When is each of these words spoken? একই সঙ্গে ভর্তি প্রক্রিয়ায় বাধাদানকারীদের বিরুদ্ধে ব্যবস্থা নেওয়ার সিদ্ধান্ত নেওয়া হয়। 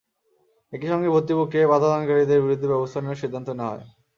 একই 0.73 0.89
সঙ্গে 0.91 1.09
ভর্তি 1.09 1.33
প্রক্রিয়ায় 1.37 1.71
বাধাদানকারীদের 1.71 2.43
বিরুদ্ধে 2.45 2.71
ব্যবস্থা 2.71 2.99
নেওয়ার 2.99 3.21
সিদ্ধান্ত 3.23 3.47
নেওয়া 3.51 3.73
হয়। 3.73 3.85